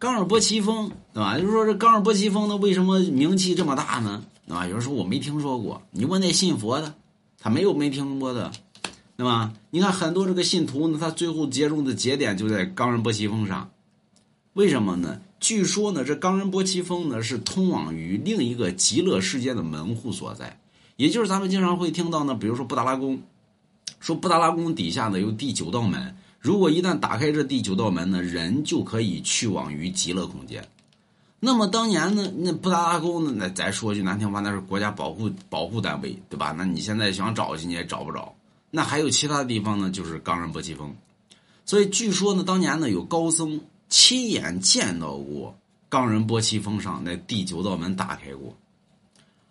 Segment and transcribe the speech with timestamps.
[0.00, 1.38] 冈仁波齐峰，对吧？
[1.38, 4.24] 就是说这冈仁波齐峰呢，为什么名气这么大呢？
[4.46, 4.66] 对吧？
[4.66, 6.94] 有人说我没听说过，你问那信佛的，
[7.38, 8.50] 他没有没听过的，
[9.18, 9.52] 对吧？
[9.68, 13.70] 你看很多这个信徒呢，他最后结中的节点就在冈仁波齐峰上，
[14.54, 15.20] 为什么呢？
[15.38, 20.58] 据说呢，这冈仁波齐峰呢是通往于另一个极乐世界的门户所在，
[20.96, 23.20] 也就是咱们经常会听到呢，比如说布达拉宫，
[24.00, 30.66] 说布达拉宫底下呢有第九道门，如果一旦打开这第九道门呢，人就可以去往于极乐空间。
[31.38, 36.52] 那么当年呢，那布达拉宫呢，那咱说句难听话，那是国家保护保护单位，对吧？
[36.56, 38.34] 那你现在想找去你也找不着。
[38.70, 40.96] 那还有其他地方呢，就是冈仁波齐峰。
[41.64, 43.60] 所以据说呢，当年呢有高僧。
[43.92, 48.56] 亲眼见到过冈仁波齐峰上那第九道门打开过，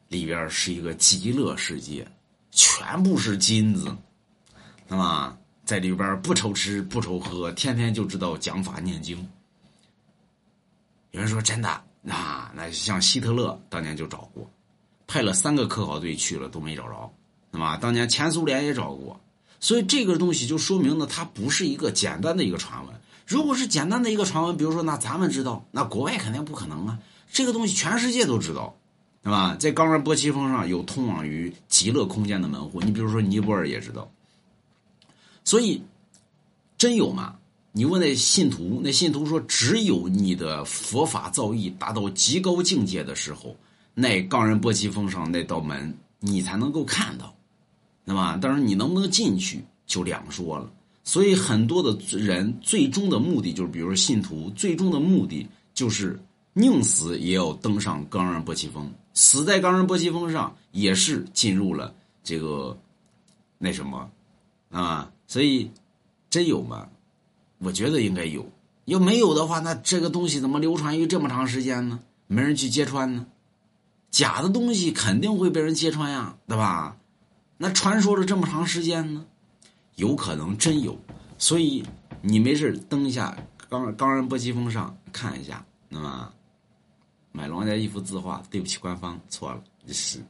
[0.07, 2.07] 里边是一个极乐世界，
[2.49, 3.93] 全部是金子，
[4.87, 5.37] 那么
[5.69, 9.15] 在里边不愁吃不愁喝，天天就知道讲法念经。
[11.11, 14.49] 有人说真的，那那像希特勒当年就找过，
[15.05, 17.13] 派了三个科考队去了都没找着，
[17.51, 19.21] 那么当年前苏联也找过，
[19.59, 22.95] 所以这个东西就说明呢，它不是一个简单的一个传闻。
[23.27, 26.97] 如果是简单的一个传闻，比如说，那咱们知道，那国外肯定不可能啊。
[27.31, 28.75] 这个东西全世界都知道，
[29.21, 29.55] 对吧？
[29.59, 32.81] 在冈仁波齐峰上有通往于极乐空间的门户。
[32.81, 34.09] 你比如说，尼泊尔也知道。
[35.49, 35.81] 所以，
[36.77, 37.35] 真有吗？
[37.71, 43.55] 你问那信徒，那信徒说，只有你的佛法造诣达到极高境界的时候，
[43.95, 47.33] 那冈仁波齐峰上那道门你才能够看到，
[48.05, 50.71] 那么，当然你能不能进去就两说了。
[51.03, 56.19] 所以很多的人最终的目的就是，比如信徒最终的目的就是
[56.53, 61.91] 宁死也要登上冈仁波齐峰，死在冈仁波齐峰上也是进入了
[62.23, 62.77] 这个
[63.57, 64.07] 那什么
[64.69, 65.11] 啊？
[65.29, 65.71] 所以
[66.29, 66.89] 真有吗？
[67.59, 68.49] 我觉得应该有。
[68.85, 71.99] 要没有的话，那这个东西怎么流传于这么长时间呢？
[72.25, 73.27] 没人去揭穿呢？
[74.09, 76.97] 假的东西肯定会被人揭穿呀，对吧？
[77.57, 79.23] 那传说了这么长时间呢？
[79.97, 80.97] 有可能真有，
[81.37, 81.85] 所以
[82.23, 83.37] 你没事登一下
[83.69, 86.33] 冈冈仁波齐峰上看一下，那么
[87.31, 89.61] 买王家一幅字画，对不起官方，错了，
[89.93, 90.23] 是。